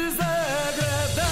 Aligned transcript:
desagradável 0.00 1.30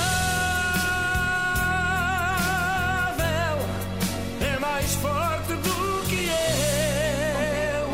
é 4.41 4.59
mais 4.59 4.95
forte 4.97 5.55
do 5.55 6.09
que 6.09 6.27
eu. 6.27 7.89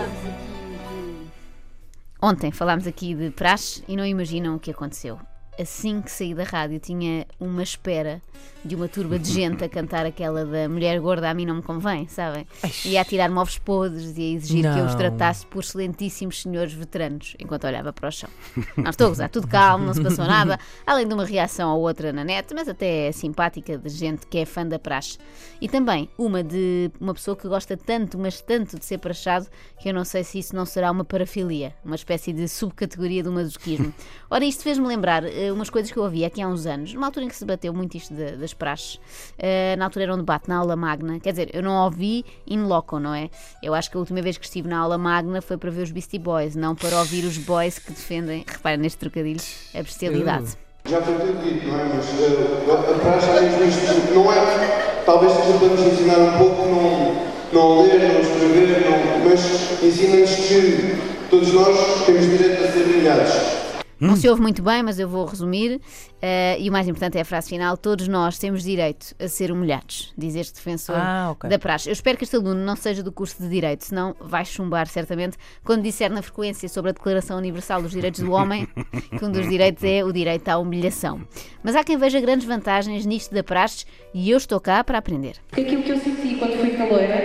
Ontem 2.21 2.51
falámos 2.51 2.87
aqui 2.87 3.15
de 3.15 3.31
praxe 3.31 3.85
e 3.87 3.97
não 3.97 4.05
imaginam 4.05 4.57
o 4.57 4.61
que 4.61 4.71
aconteceu. 4.71 5.19
Assim 5.59 6.03
que 6.03 6.11
saí 6.11 6.35
da 6.35 6.43
rádio, 6.43 6.81
tinha 6.81 7.27
uma 7.39 7.63
espera 7.63 8.21
de 8.65 8.75
uma 8.75 8.89
turba 8.89 9.19
de 9.19 9.31
gente 9.31 9.63
a 9.63 9.69
cantar 9.69 10.05
aquela 10.07 10.45
da 10.45 10.69
mulher 10.69 10.99
gorda 10.99 11.31
a 11.31 11.35
mim 11.35 11.45
não 11.45 11.57
me 11.57 11.63
convém, 11.63 12.09
sabem? 12.09 12.47
E 12.85 12.97
a 12.97 13.05
tirar-me 13.05 13.39
ovos 13.39 13.59
podres 13.59 14.17
e 14.17 14.23
a 14.23 14.37
exigir 14.37 14.63
que 14.63 14.79
eu 14.79 14.85
os 14.87 14.93
Não. 14.93 14.99
tratasse 14.99 15.47
por 15.47 15.63
excelentíssimos 15.63 16.43
senhores 16.43 16.73
veteranos, 16.73 17.37
enquanto 17.39 17.67
olhava 17.67 17.93
para 17.93 18.09
o 18.09 18.13
chão. 18.13 18.29
Não 18.77 18.91
estou 18.91 19.07
a 19.07 19.11
gozar, 19.11 19.29
tudo 19.29 19.47
calmo, 19.47 19.85
não 19.85 19.95
se 19.95 20.03
passou 20.03 20.25
nada, 20.25 20.59
além 20.87 21.07
de 21.07 21.15
uma 21.15 21.25
reação 21.25 21.77
ou 21.77 21.83
outra 21.83 22.13
na 22.13 22.25
net, 22.25 22.53
mas 22.55 22.69
até 22.69 23.09
é 23.09 23.13
simpática 23.13 23.77
de 23.79 23.89
gente 23.91 24.27
que 24.27 24.39
é 24.39 24.45
fã 24.47 24.67
da 24.67 24.79
praxe. 24.79 25.19
E 25.61 25.69
também 25.69 26.09
uma 26.19 26.43
de 26.43 26.91
uma 27.01 27.15
pessoa 27.15 27.37
que 27.37 27.47
gosta 27.47 27.77
tanto, 27.77 28.19
mas 28.19 28.41
tanto 28.41 28.79
de 28.79 28.85
ser 28.85 28.99
praxado, 28.99 29.47
que 29.81 29.91
eu 29.91 29.95
não 29.95 30.05
sei 30.05 30.25
se 30.25 30.39
isso 30.39 30.57
não 30.57 30.65
será 30.67 30.91
uma 30.91 31.05
parafilia, 31.05 31.75
uma 31.85 31.95
espécie 31.97 32.33
de 32.33 32.49
subcategoria 32.49 33.23
do 33.23 33.31
masoquismo. 33.31 33.93
Ora, 34.31 34.45
isto 34.45 34.63
fez-me 34.63 34.87
lembrar 34.87 35.23
eh, 35.25 35.44
umas 35.53 35.69
coisas 35.71 35.91
que 35.91 35.97
eu 35.99 36.03
ouvi 36.05 36.25
aqui 36.25 36.41
há 36.41 36.49
uns 36.49 36.67
anos, 36.67 36.93
numa 36.95 37.07
altura 37.07 37.27
em 37.27 37.29
que 37.29 37.35
se 37.37 37.45
debateu 37.45 37.73
muito 37.75 37.97
isto 37.97 38.15
de- 38.15 38.37
das 38.37 38.55
praxes. 38.55 38.99
Eh, 39.39 39.75
na 39.77 39.85
altura 39.87 40.05
era 40.05 40.15
um 40.15 40.19
debate 40.19 40.49
na 40.49 40.57
aula 40.57 40.77
magna, 40.77 41.19
quer 41.21 41.31
dizer, 41.31 41.51
eu 41.53 41.63
não 41.63 41.85
ouvi 41.85 42.25
in 42.47 42.65
loco, 42.65 42.99
não 42.99 43.15
é? 43.15 43.29
Eu 43.63 43.75
acho 43.75 43.91
que 43.91 43.97
a 43.97 44.01
última 44.01 44.21
vez 44.23 44.37
que 44.39 44.45
estive 44.45 44.69
na 44.69 44.79
aula 44.79 44.97
magna 44.99 45.41
foi 45.43 45.57
para 45.57 45.71
ver 45.71 45.83
os 45.83 45.91
Beastie 45.91 46.19
Boys, 46.19 46.55
não 46.57 46.75
para 46.75 46.99
ouvir 46.99 47.25
os 47.25 47.37
boys 47.39 47.79
que 47.79 47.91
defendem, 47.93 48.45
reparem 48.51 48.79
neste 48.79 48.99
trocadilho, 48.99 49.41
a 49.75 49.83
bestialidade. 49.83 50.57
Já 50.89 51.01
foi 51.01 51.15
tudo 51.15 51.43
dito, 51.43 51.67
não 51.67 51.81
é? 51.81 51.85
Mas 51.95 52.07
eh, 52.21 52.73
a, 52.73 52.99
praxe 52.99 53.31
às 53.31 53.55
vezes 53.59 53.75
isto 53.83 54.15
não 54.15 54.31
é. 54.33 55.03
Talvez 55.07 55.33
seja 55.33 55.59
para 55.59 55.69
nos 55.69 55.81
ensinar 55.81 56.19
um 56.19 56.39
pouco, 56.39 56.63
não, 56.67 57.15
não 57.53 57.83
ler, 57.83 58.01
não 58.13 58.21
escrever, 58.21 58.85
não, 58.85 59.29
mas 59.29 59.83
ensina-nos 59.83 60.31
que 60.35 61.29
todos 61.31 61.53
nós 61.53 62.05
temos 62.07 62.23
direito 62.27 62.65
a 62.65 62.69
ser 62.73 62.85
humilhados. 62.85 63.64
Não 64.01 64.17
se 64.17 64.29
ouve 64.29 64.41
muito 64.43 64.63
bem, 64.63 64.83
mas 64.83 64.99
eu 64.99 65.09
vou 65.09 65.25
resumir. 65.25 65.81
eh, 66.21 66.57
e 66.61 66.69
o 66.69 66.73
mais 66.73 66.87
importante 66.89 67.17
é 67.19 67.21
a 67.21 67.25
frase 67.25 67.49
final: 67.49 67.77
todos 67.77 68.09
nós 68.09 68.39
temos 68.39 68.63
direito 68.63 69.15
a 69.19 69.29
ser 69.29 69.51
humilhados, 69.53 70.13
diz 70.17 70.35
este 70.35 70.55
defensor 70.55 70.97
Ah, 70.99 71.29
ok. 71.33 71.49
da 71.49 71.59
praxe. 71.59 71.89
Eu 71.89 71.93
espero 71.93 72.17
que 72.19 72.25
este 72.25 72.37
aluno 72.37 72.55
não 72.65 72.77
seja 72.77 73.03
do 73.03 73.13
curso 73.13 73.43
de 73.43 73.49
Direito, 73.49 73.85
senão 73.85 74.15
vai 74.21 74.45
chumbar 74.45 74.87
certamente 74.87 75.37
quando 75.65 75.83
disser 75.83 76.11
na 76.11 76.23
frequência 76.23 76.69
sobre 76.69 76.91
a 76.91 76.93
Declaração 76.95 77.39
Universal 77.39 77.83
dos 77.83 77.93
Direitos 77.93 78.21
do 78.21 78.33
Homem 78.33 78.67
que 79.19 79.25
um 79.25 79.31
dos 79.31 79.49
direitos 79.49 79.83
é 79.85 80.05
o 80.05 80.13
direito 80.13 80.49
à 80.49 80.59
humilhação. 80.59 81.21
Mas 81.63 81.77
há 81.77 81.85
quem 81.85 81.97
veja 81.97 82.21
grandes 82.21 82.47
vantagens 82.47 83.07
nisto 83.07 83.35
da 83.35 83.43
praxe 83.43 83.85
e 84.13 84.31
eu 84.31 84.37
estou 84.37 84.61
cá 84.61 84.83
para 84.85 84.99
aprender. 84.99 85.37
Porque 85.49 85.63
aquilo 85.63 85.83
que 85.83 85.91
eu 85.93 85.99
senti 85.99 86.35
quando 86.37 86.59
fui 86.59 86.71
caloira, 86.71 87.24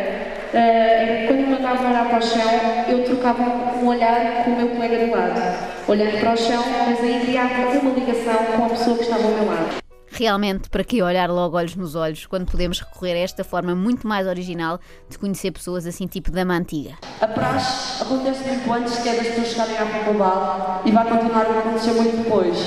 mandavam 1.69 1.91
olhar 1.91 2.09
para 2.09 2.17
o 2.17 2.21
chão, 2.21 2.85
eu 2.87 3.03
trocava 3.03 3.43
um 3.43 3.87
olhar 3.87 4.43
com 4.43 4.51
o 4.51 4.57
meu 4.57 4.69
colega 4.69 5.05
do 5.05 5.11
lado. 5.11 5.41
Olhando 5.87 6.19
para 6.19 6.33
o 6.33 6.37
chão, 6.37 6.63
mas 6.87 6.99
aí 6.99 7.21
criava 7.21 7.79
uma 7.79 7.91
ligação 7.91 8.45
com 8.57 8.65
a 8.65 8.69
pessoa 8.69 8.97
que 8.97 9.03
estava 9.03 9.23
ao 9.23 9.31
meu 9.31 9.45
lado. 9.45 9.79
Realmente, 10.11 10.69
para 10.69 10.83
que 10.83 11.01
olhar 11.01 11.29
logo 11.29 11.55
olhos 11.55 11.75
nos 11.75 11.95
olhos 11.95 12.25
quando 12.25 12.49
podemos 12.49 12.79
recorrer 12.79 13.13
a 13.13 13.19
esta 13.19 13.43
forma 13.43 13.75
muito 13.75 14.07
mais 14.07 14.27
original 14.27 14.79
de 15.07 15.17
conhecer 15.19 15.51
pessoas 15.51 15.85
assim, 15.85 16.07
tipo 16.07 16.31
dama 16.31 16.55
antiga? 16.55 16.95
A 17.21 17.27
praxe 17.27 18.01
acontece 18.03 18.43
muito 18.47 18.73
antes 18.73 18.97
que 18.97 19.07
é 19.07 19.15
das 19.15 19.27
pessoas 19.27 19.47
chegarem 19.49 19.77
à 19.77 19.85
faculdade 19.85 20.89
e 20.89 20.91
vai 20.91 21.07
continuar 21.07 21.45
a 21.45 21.59
acontecer 21.59 21.91
muito 21.91 22.23
depois. 22.23 22.57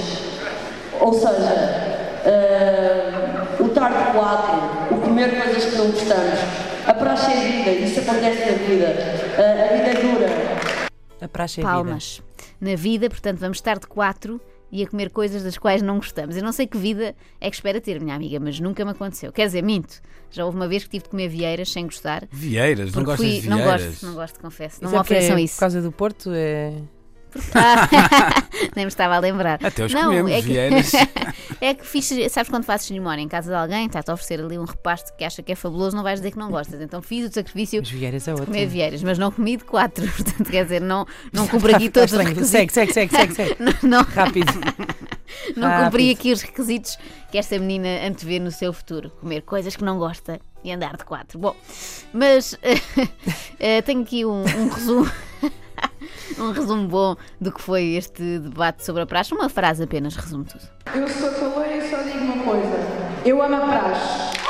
Ou 1.00 1.12
seja, 1.12 2.22
eh, 2.24 3.56
o 3.58 3.68
tarde 3.70 4.12
4, 4.12 4.94
o 4.94 5.00
comer 5.00 5.42
coisas 5.42 5.64
que 5.64 5.76
não 5.76 5.90
gostamos. 5.90 6.61
A 6.86 6.94
praxe 6.94 7.30
é 7.32 7.40
vida, 7.64 7.70
isso 7.86 8.00
acontece 8.00 8.40
na 8.50 8.56
vida. 8.58 8.86
A 8.88 9.76
vida 9.76 9.98
é 9.98 10.02
dura. 10.02 10.26
A 11.20 11.28
praxe 11.28 11.60
é 11.60 11.62
vida. 11.64 11.72
Palmas. 11.74 12.22
Na 12.60 12.74
vida, 12.74 13.08
portanto, 13.08 13.38
vamos 13.38 13.58
estar 13.58 13.78
de 13.78 13.86
quatro 13.86 14.40
e 14.70 14.82
a 14.82 14.86
comer 14.88 15.10
coisas 15.10 15.42
das 15.42 15.58
quais 15.58 15.82
não 15.82 15.96
gostamos. 15.96 16.36
Eu 16.36 16.42
não 16.42 16.52
sei 16.52 16.66
que 16.66 16.76
vida 16.78 17.14
é 17.40 17.48
que 17.50 17.54
espera 17.56 17.80
ter, 17.80 18.00
minha 18.00 18.14
amiga, 18.16 18.40
mas 18.40 18.58
nunca 18.58 18.84
me 18.84 18.90
aconteceu. 18.92 19.32
Quer 19.32 19.46
dizer, 19.46 19.62
minto. 19.62 20.00
Já 20.30 20.44
houve 20.46 20.56
uma 20.56 20.66
vez 20.66 20.84
que 20.84 20.90
tive 20.90 21.04
de 21.04 21.10
comer 21.10 21.28
vieiras 21.28 21.70
sem 21.70 21.84
gostar. 21.84 22.26
Vieiras, 22.30 22.92
não 22.92 23.04
gostas 23.04 23.26
fui- 23.28 23.40
de 23.40 23.48
não 23.48 23.58
vieiras? 23.58 23.84
gosto, 23.86 24.06
não 24.06 24.14
gosto, 24.14 24.40
confesso. 24.40 24.78
Não 24.80 24.86
Isso 24.88 24.92
me 24.94 24.98
é 24.98 25.00
ofereçam 25.02 25.36
é 25.36 25.42
isso. 25.42 25.54
Por 25.56 25.60
causa 25.60 25.82
do 25.82 25.92
Porto 25.92 26.30
é. 26.32 26.72
Ah, 27.54 27.88
nem 28.76 28.84
me 28.84 28.88
estava 28.88 29.16
a 29.16 29.18
lembrar. 29.18 29.58
Até 29.62 29.84
os 29.84 29.92
não, 29.92 30.04
comemos, 30.04 30.30
é 30.32 30.42
que, 30.42 30.56
é 31.60 31.74
que 31.74 31.86
fiz, 31.86 32.10
sabes 32.30 32.50
quando 32.50 32.64
fazes 32.64 32.86
cerimónia 32.86 33.22
em 33.22 33.28
casa 33.28 33.50
de 33.50 33.56
alguém, 33.56 33.86
está-te 33.86 34.10
a 34.10 34.14
oferecer 34.14 34.40
ali 34.40 34.58
um 34.58 34.64
repasto 34.64 35.12
que 35.16 35.24
acha 35.24 35.42
que 35.42 35.52
é 35.52 35.54
fabuloso, 35.54 35.96
não 35.96 36.02
vais 36.02 36.20
dizer 36.20 36.30
que 36.32 36.38
não 36.38 36.50
gostas. 36.50 36.80
Então 36.80 37.00
fiz 37.02 37.28
o 37.30 37.32
sacrifício 37.32 37.82
Vieiras 37.82 38.22
é 38.28 38.32
de 38.34 38.40
outro. 38.40 38.46
comer 38.46 38.66
vieiras, 38.66 39.02
mas 39.02 39.18
não 39.18 39.30
comi 39.30 39.56
de 39.56 39.64
quatro. 39.64 40.06
Portanto, 40.12 40.50
quer 40.50 40.64
dizer, 40.64 40.80
não, 40.80 41.06
não 41.32 41.46
cumpro 41.48 41.74
aqui 41.74 41.88
todos 41.90 42.12
os 42.12 42.18
requisitos. 42.18 42.50
Segue, 42.50 42.72
segue, 42.72 42.92
segue, 42.92 43.14
segue, 43.14 43.34
segue. 43.34 43.56
Não, 43.58 43.74
não, 43.82 44.02
Rápido. 44.04 44.52
não 45.56 45.68
Rápido. 45.68 45.84
cumpri 45.84 46.10
aqui 46.10 46.32
os 46.32 46.42
requisitos 46.42 46.98
que 47.30 47.38
esta 47.38 47.58
menina 47.58 47.88
antevê 48.06 48.38
no 48.38 48.50
seu 48.50 48.72
futuro. 48.72 49.10
Comer 49.20 49.42
coisas 49.42 49.74
que 49.76 49.84
não 49.84 49.98
gosta 49.98 50.40
e 50.64 50.70
andar 50.72 50.96
de 50.96 51.04
quatro. 51.04 51.38
Bom, 51.38 51.56
mas 52.12 52.56
eh, 53.58 53.82
tenho 53.82 54.02
aqui 54.02 54.24
um, 54.24 54.42
um 54.42 54.68
resumo. 54.68 55.10
Um 56.38 56.52
resumo 56.52 56.88
bom 56.88 57.16
do 57.40 57.52
que 57.52 57.60
foi 57.60 57.94
este 57.94 58.38
debate 58.38 58.84
sobre 58.84 59.02
a 59.02 59.06
praxe. 59.06 59.34
Uma 59.34 59.48
frase 59.48 59.84
apenas 59.84 60.16
resume 60.16 60.44
tudo. 60.44 60.62
Eu 60.94 61.08
sou 61.08 61.30
caloira 61.32 61.76
e 61.76 61.90
só 61.90 62.02
digo 62.02 62.18
uma 62.18 62.44
coisa. 62.44 62.76
Eu 63.24 63.42
amo 63.42 63.56
a 63.56 63.60
praxe. 63.60 64.41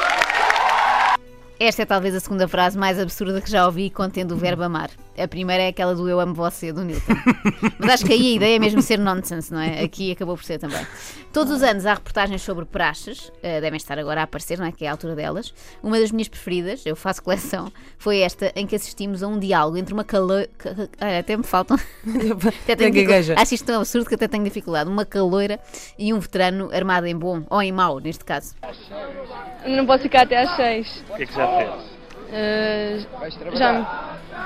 Esta 1.64 1.82
é 1.82 1.84
talvez 1.84 2.12
a 2.12 2.18
segunda 2.18 2.48
frase 2.48 2.76
mais 2.76 2.98
absurda 2.98 3.40
que 3.40 3.48
já 3.48 3.64
ouvi 3.64 3.88
contendo 3.88 4.32
o 4.34 4.36
verbo 4.36 4.64
amar. 4.64 4.90
A 5.16 5.28
primeira 5.28 5.62
é 5.62 5.68
aquela 5.68 5.94
do 5.94 6.08
eu 6.08 6.18
amo 6.18 6.34
você, 6.34 6.72
do 6.72 6.82
Newton. 6.82 7.12
Mas 7.78 7.90
acho 7.90 8.04
que 8.06 8.12
aí 8.12 8.32
a 8.32 8.36
ideia 8.36 8.56
é 8.56 8.58
mesmo 8.58 8.82
ser 8.82 8.98
nonsense, 8.98 9.52
não 9.52 9.60
é? 9.60 9.80
Aqui 9.84 10.10
acabou 10.10 10.36
por 10.36 10.42
ser 10.42 10.58
também. 10.58 10.84
Todos 11.32 11.52
os 11.52 11.62
anos 11.62 11.86
há 11.86 11.94
reportagens 11.94 12.42
sobre 12.42 12.64
praxes, 12.64 13.30
eh, 13.44 13.60
devem 13.60 13.76
estar 13.76 13.96
agora 13.96 14.22
a 14.22 14.24
aparecer, 14.24 14.58
não 14.58 14.66
é? 14.66 14.72
Que 14.72 14.86
é 14.86 14.88
a 14.88 14.90
altura 14.92 15.14
delas. 15.14 15.54
Uma 15.82 16.00
das 16.00 16.10
minhas 16.10 16.26
preferidas, 16.28 16.84
eu 16.84 16.96
faço 16.96 17.22
coleção, 17.22 17.70
foi 17.96 18.18
esta 18.18 18.50
em 18.56 18.66
que 18.66 18.74
assistimos 18.74 19.22
a 19.22 19.28
um 19.28 19.38
diálogo 19.38 19.76
entre 19.76 19.94
uma 19.94 20.02
caloira. 20.02 20.48
Olha, 21.00 21.18
até 21.20 21.36
me 21.36 21.44
faltam. 21.44 21.78
Até 22.64 22.74
tenho 22.74 22.90
dificu- 22.90 23.10
Gagueja. 23.10 23.34
Acho 23.38 23.54
isto 23.54 23.64
tão 23.66 23.76
absurdo 23.80 24.08
que 24.08 24.14
até 24.16 24.26
tenho 24.26 24.42
dificuldade. 24.42 24.90
Uma 24.90 25.04
caloira 25.04 25.60
e 25.96 26.12
um 26.12 26.18
veterano 26.18 26.70
armado 26.74 27.06
em 27.06 27.16
bom, 27.16 27.44
ou 27.48 27.62
em 27.62 27.70
mau, 27.70 28.00
neste 28.00 28.24
caso. 28.24 28.54
Não 29.66 29.86
posso 29.86 30.02
ficar 30.02 30.22
até 30.22 30.42
às 30.42 30.56
seis. 30.56 31.04
O 31.10 31.16
que 31.16 31.22
é 31.22 31.26
que 31.26 31.34
já 31.34 31.46
fez? 31.56 31.70
Eh, 32.32 32.98
Vais 33.20 33.34
já 33.54 33.72
me... 33.72 33.86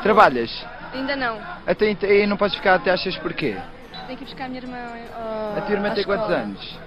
Trabalhas? 0.03 0.67
Ainda 0.93 1.17
não. 1.17 1.39
Até 1.67 1.91
e 1.91 2.27
não 2.27 2.37
podes 2.37 2.57
ficar 2.57 2.75
até 2.75 2.97
6 2.97 3.17
porquê? 3.19 3.57
Tenho 4.07 4.19
que 4.19 4.25
ir 4.25 4.27
buscar 4.27 4.45
a 4.45 4.49
minha 4.49 4.61
irmã. 4.61 4.77
ao- 5.17 5.59
A 5.59 5.61
tua 5.63 5.75
irmã 5.75 5.91
tem 5.95 6.05
quantos 6.05 6.25
escola. 6.27 6.43
anos? 6.43 6.79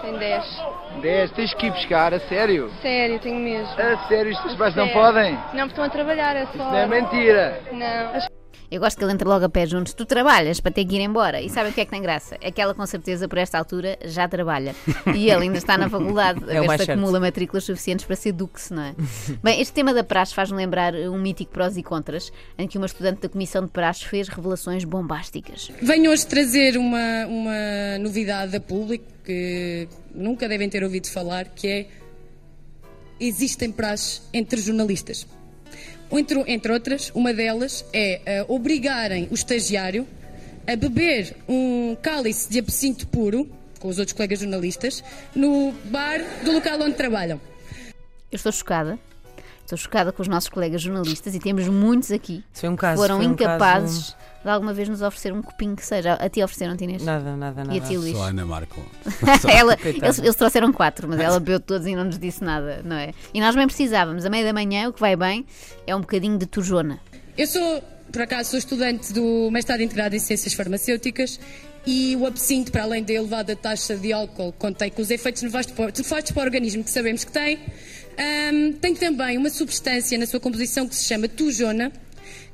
Tem 0.00 0.16
10. 0.18 0.62
10. 1.00 1.30
Tens 1.32 1.54
que 1.54 1.66
ir 1.66 1.70
buscar, 1.70 2.14
a 2.14 2.20
sério? 2.20 2.70
Sério, 2.80 3.18
tenho 3.18 3.40
mesmo. 3.40 3.68
A 3.80 4.08
sério, 4.08 4.32
os 4.32 4.38
teus 4.40 4.54
pais 4.54 4.74
não 4.74 4.88
podem? 4.88 5.32
Não, 5.34 5.40
porque 5.50 5.64
estão 5.68 5.84
a 5.84 5.88
trabalhar, 5.88 6.36
é 6.36 6.44
só. 6.46 6.50
Isso 6.52 6.58
não 6.58 6.76
é 6.76 6.86
mentira. 6.86 7.60
Não. 7.72 8.35
Eu 8.70 8.80
gosto 8.80 8.98
que 8.98 9.04
ele 9.04 9.12
entre 9.12 9.26
logo 9.26 9.44
a 9.44 9.48
pé 9.48 9.66
juntos. 9.66 9.94
Tu 9.94 10.04
trabalhas 10.04 10.60
para 10.60 10.72
ter 10.72 10.84
que 10.84 10.96
ir 10.96 11.00
embora. 11.00 11.40
E 11.40 11.48
sabe 11.48 11.70
o 11.70 11.72
que 11.72 11.80
é 11.80 11.84
que 11.84 11.90
tem 11.90 12.02
graça? 12.02 12.36
É 12.40 12.50
que 12.50 12.60
ela, 12.60 12.74
com 12.74 12.84
certeza, 12.86 13.28
por 13.28 13.38
esta 13.38 13.58
altura, 13.58 13.98
já 14.04 14.28
trabalha. 14.28 14.74
E 15.14 15.30
ele 15.30 15.44
ainda 15.44 15.58
está 15.58 15.78
na 15.78 15.88
faculdade, 15.88 16.44
a 16.48 16.54
É 16.54 16.60
ver 16.60 16.84
se 16.84 16.90
acumula 16.90 17.20
matrículas 17.20 17.64
suficientes 17.64 18.04
para 18.04 18.16
ser 18.16 18.32
duque, 18.32 18.60
não 18.70 18.82
é? 18.82 18.94
Bem, 19.42 19.60
este 19.60 19.72
tema 19.72 19.92
da 19.94 20.02
praxe 20.02 20.34
faz-me 20.34 20.56
lembrar 20.56 20.94
um 20.94 21.18
mítico 21.18 21.52
prós 21.52 21.76
e 21.76 21.82
contras, 21.82 22.32
em 22.58 22.66
que 22.66 22.76
uma 22.76 22.86
estudante 22.86 23.22
da 23.22 23.28
Comissão 23.28 23.64
de 23.64 23.70
Praxe 23.70 24.04
fez 24.04 24.28
revelações 24.28 24.84
bombásticas. 24.84 25.70
Venho 25.80 26.10
hoje 26.10 26.26
trazer 26.26 26.76
uma, 26.76 27.26
uma 27.26 27.98
novidade 28.00 28.56
a 28.56 28.60
público 28.60 29.04
que 29.24 29.88
nunca 30.14 30.48
devem 30.48 30.68
ter 30.68 30.82
ouvido 30.82 31.08
falar, 31.08 31.46
que 31.46 31.68
é 31.68 31.86
existem 33.18 33.72
praxes 33.72 34.22
entre 34.32 34.60
jornalistas. 34.60 35.26
Entre, 36.10 36.42
entre 36.46 36.72
outras, 36.72 37.10
uma 37.14 37.32
delas 37.32 37.84
é 37.92 38.20
eh, 38.24 38.44
obrigarem 38.48 39.28
o 39.30 39.34
estagiário 39.34 40.06
a 40.66 40.76
beber 40.76 41.36
um 41.48 41.96
cálice 42.00 42.50
de 42.50 42.58
absinto 42.58 43.06
puro, 43.06 43.48
com 43.78 43.88
os 43.88 43.98
outros 43.98 44.16
colegas 44.16 44.40
jornalistas, 44.40 45.02
no 45.34 45.72
bar 45.84 46.20
do 46.44 46.52
local 46.52 46.80
onde 46.80 46.94
trabalham. 46.94 47.40
Eu 48.30 48.36
estou 48.36 48.52
chocada. 48.52 48.98
Estou 49.66 49.76
chocada 49.76 50.12
com 50.12 50.22
os 50.22 50.28
nossos 50.28 50.48
colegas 50.48 50.80
jornalistas 50.80 51.34
e 51.34 51.40
temos 51.40 51.66
mueles 51.66 52.12
aqui 52.12 52.44
foi 52.52 52.68
um 52.68 52.76
caso. 52.76 53.02
foram 53.02 53.16
foi 53.16 53.26
um 53.26 53.32
incapazes 53.32 54.10
caso- 54.10 54.16
de 54.44 54.48
alguma 54.50 54.72
vez 54.72 54.88
nos 54.88 55.02
oferecer 55.02 55.32
um 55.32 55.42
copinho 55.42 55.74
que 55.74 55.84
seja. 55.84 56.12
A 56.14 56.28
ti 56.28 56.40
ofereceram, 56.40 56.76
Inês? 56.80 57.02
Nada, 57.02 57.36
nada, 57.36 57.64
nada. 57.64 57.74
E 57.76 57.80
a 57.80 57.82
ti, 57.82 57.96
Luís? 57.96 58.16
Só 58.16 58.22
a 58.22 58.28
Ana 58.28 58.46
Marco. 58.46 58.80
Ela, 59.52 59.76
eles, 59.84 60.18
eles 60.20 60.36
trouxeram 60.36 60.72
quatro, 60.72 61.08
mas 61.08 61.18
ela 61.18 61.40
bebeu 61.40 61.58
todos 61.58 61.84
e 61.84 61.96
não 61.96 62.04
nos 62.04 62.16
disse 62.16 62.44
nada, 62.44 62.80
não 62.84 62.94
é? 62.94 63.12
E 63.34 63.40
nós 63.40 63.56
bem 63.56 63.66
precisávamos. 63.66 64.24
A 64.24 64.30
meia 64.30 64.44
da 64.44 64.52
manhã, 64.52 64.88
o 64.88 64.92
que 64.92 65.00
vai 65.00 65.16
bem 65.16 65.44
é 65.84 65.96
um 65.96 66.00
bocadinho 66.00 66.38
de 66.38 66.46
turjona. 66.46 67.00
Eu 67.36 67.48
sou, 67.48 67.82
por 68.12 68.22
acaso, 68.22 68.50
sou 68.50 68.58
estudante 68.60 69.12
do 69.12 69.50
mestrado 69.50 69.80
integrado 69.80 70.14
em 70.14 70.20
Ciências 70.20 70.54
Farmacêuticas 70.54 71.40
E 71.84 72.14
o 72.16 72.24
absinto, 72.26 72.70
para 72.72 72.82
além 72.84 73.02
da 73.02 73.12
elevada 73.14 73.54
taxa 73.56 73.96
de 73.96 74.12
álcool, 74.12 74.52
contém 74.52 74.90
com 74.90 75.02
os 75.02 75.10
efeitos 75.10 75.42
nefastos 75.42 75.74
para 75.74 75.86
nefastos 75.86 76.30
para 76.32 76.42
o 76.42 76.44
organismo 76.44 76.82
que 76.84 76.90
sabemos 76.90 77.22
que 77.24 77.30
tem, 77.32 77.58
ahm, 78.18 78.72
tem 78.80 78.94
também 78.94 79.36
uma 79.38 79.50
substância 79.50 80.16
na 80.18 80.26
sua 80.26 80.40
composição 80.40 80.86
que 80.88 80.94
se 80.94 81.04
chama 81.04 81.28
tujona, 81.28 81.92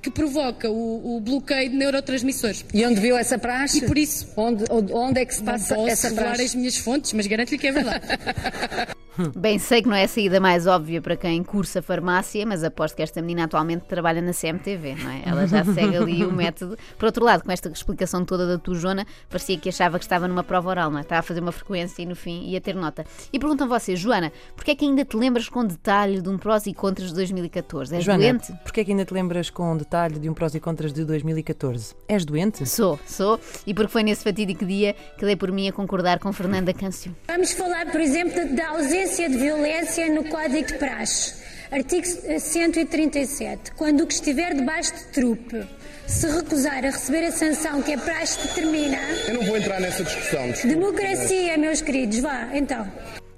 que 0.00 0.11
provoca 0.11 0.69
o, 0.70 1.17
o 1.17 1.20
bloqueio 1.20 1.70
de 1.70 1.76
neurotransmissores. 1.76 2.64
E 2.75 2.85
onde 2.85 3.00
viu 3.00 3.17
essa 3.17 3.38
praxe? 3.38 3.79
E 3.79 3.82
por 3.82 3.97
isso, 3.97 4.29
Onde, 4.37 4.64
onde, 4.70 5.20
é 5.20 5.25
que 5.25 5.35
se 5.35 5.43
não 5.43 5.53
passa 5.53 5.75
posso 5.75 5.88
essa 5.88 6.09
revelar 6.09 6.26
praxe? 6.29 6.43
as 6.44 6.55
minhas 6.55 6.76
fontes, 6.76 7.12
mas 7.12 7.26
garanto-lhe 7.26 7.59
que 7.59 7.67
é 7.69 7.73
verdade. 7.73 8.05
Bem, 9.37 9.59
sei 9.59 9.82
que 9.82 9.88
não 9.88 9.97
é 9.97 10.05
a 10.05 10.09
saída 10.09 10.41
mais 10.41 10.67
óbvia 10.67 11.03
para 11.03 11.17
quem 11.17 11.43
cursa 11.43 11.82
farmácia, 11.82 12.47
mas 12.47 12.64
aposto 12.64 12.97
que 12.97 13.03
esta 13.03 13.20
menina 13.20 13.44
atualmente 13.44 13.82
trabalha 13.82 14.23
na 14.23 14.32
CMTV, 14.32 14.94
não 14.94 15.11
é? 15.11 15.23
Ela 15.26 15.47
já 15.47 15.64
segue 15.64 15.97
ali 15.97 16.25
o 16.25 16.32
método. 16.32 16.79
Por 16.99 17.06
outro 17.06 17.25
lado, 17.25 17.44
com 17.44 17.53
esta 17.53 17.69
explicação 17.69 18.25
toda 18.25 18.47
da 18.47 18.59
tujona, 18.59 19.06
parecia 19.29 19.59
que 19.59 19.69
achava 19.69 19.99
que 19.99 20.05
estava 20.05 20.26
numa 20.26 20.43
prova 20.43 20.70
oral, 20.70 20.91
não 20.91 20.99
é? 20.99 21.03
Estava 21.03 21.20
a 21.20 21.23
fazer 21.23 21.41
uma 21.41 21.53
frequência 21.53 22.03
e 22.03 22.06
no 22.06 22.17
fim 22.17 22.49
ia 22.49 22.61
ter 22.61 22.75
nota. 22.75 23.05
E 23.32 23.38
perguntam 23.38 23.69
vocês, 23.69 23.99
Joana, 23.99 24.32
porquê 24.56 24.70
é 24.70 24.75
que 24.75 24.85
ainda 24.85 25.05
te 25.05 25.17
lembras 25.17 25.49
com 25.49 25.67
detalhe 25.67 26.23
de 26.23 26.29
um 26.29 26.38
prós 26.38 26.67
e 26.67 26.73
contras 26.73 27.11
de 27.11 27.15
2014? 27.15 27.94
És 27.94 28.05
Joana, 28.05 28.23
doente? 28.23 28.53
porquê 28.62 28.81
é 28.81 28.85
que 28.85 28.93
ainda 28.93 29.05
te 29.05 29.12
lembras 29.12 29.50
com 29.50 29.76
detalhe 29.76 30.19
de 30.19 30.29
um 30.29 30.35
prós 30.35 30.55
e 30.55 30.61
contras 30.61 30.93
de 30.93 31.05
2014? 31.05 31.94
És 32.08 32.25
doente? 32.25 32.67
Sou, 32.67 32.99
sou, 33.06 33.38
e 33.67 33.75
porque 33.75 33.93
foi 33.93 34.03
nesse 34.03 34.25
fatídico 34.25 34.65
dia 34.65 34.94
que 35.19 35.25
dei 35.26 35.37
por 35.37 35.53
mim 35.53 35.69
a 35.69 35.73
concordar 35.73 36.19
com 36.19 36.32
Fernanda 36.32 36.73
Câncio. 36.73 37.15
Vamos 37.29 37.53
falar, 37.53 37.91
por 37.91 38.00
exemplo, 38.00 38.56
da 38.56 38.69
ausência 38.70 39.02
de 39.11 39.37
violência 39.37 40.09
no 40.15 40.23
Código 40.25 40.65
de 40.65 40.75
Praxe. 40.79 41.35
Artigo 41.73 42.07
137. 42.39 43.73
Quando 43.73 44.03
o 44.03 44.07
que 44.07 44.15
estiver 44.15 44.55
debaixo 44.55 44.95
de 44.95 45.05
trupe 45.07 45.67
se 46.07 46.27
recusar 46.29 46.79
a 46.79 46.91
receber 46.91 47.25
a 47.27 47.33
sanção 47.33 47.83
que 47.83 47.95
a 47.95 47.99
praxe 47.99 48.47
determina. 48.47 48.99
Eu 49.27 49.35
não 49.35 49.43
vou 49.45 49.57
entrar 49.57 49.81
nessa 49.81 50.05
discussão. 50.05 50.49
desculpe. 50.51 50.77
Democracia, 50.77 51.59
meus 51.59 51.81
queridos, 51.81 52.21
vá, 52.21 52.49
então. 52.55 52.87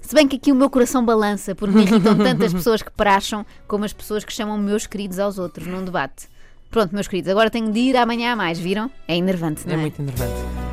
Se 0.01 0.13
bem 0.13 0.27
que 0.27 0.35
aqui 0.35 0.51
o 0.51 0.55
meu 0.55 0.69
coração 0.69 1.03
balança, 1.03 1.55
porque 1.55 1.75
me 1.75 1.83
irritam 1.83 2.15
tantas 2.15 2.53
pessoas 2.53 2.83
que 2.83 2.91
pracham 2.91 3.43
como 3.67 3.85
as 3.85 3.93
pessoas 3.93 4.23
que 4.23 4.31
chamam 4.33 4.57
meus 4.59 4.85
queridos 4.85 5.17
aos 5.17 5.39
outros 5.39 5.65
num 5.65 5.83
debate. 5.83 6.27
Pronto, 6.69 6.93
meus 6.93 7.07
queridos, 7.07 7.31
agora 7.31 7.49
tenho 7.49 7.71
de 7.71 7.79
ir 7.79 7.97
amanhã 7.97 8.33
a 8.33 8.35
mais, 8.35 8.59
viram? 8.59 8.91
É 9.07 9.15
enervante, 9.15 9.65
não 9.65 9.73
É 9.73 9.77
é? 9.77 9.81
muito 9.81 9.99
enervante. 9.99 10.64